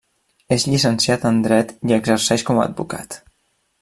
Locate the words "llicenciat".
0.69-1.27